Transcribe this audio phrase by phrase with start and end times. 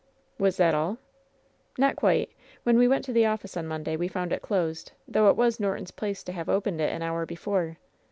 [0.39, 0.97] "Was that all?"
[1.77, 2.31] "Not quite.
[2.63, 5.59] When we went to the office on Monday we found it closed, though it was
[5.59, 7.77] Norton's place to have opened it an hour before.